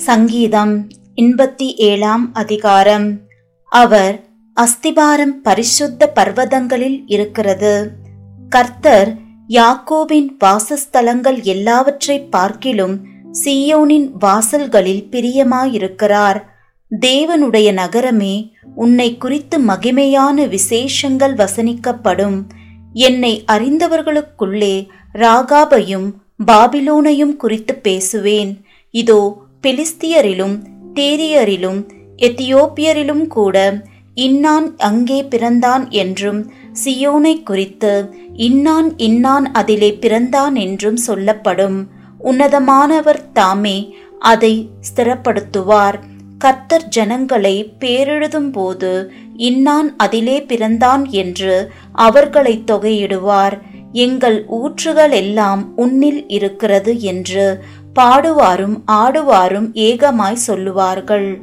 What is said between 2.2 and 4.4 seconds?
அதிகாரம். அவர்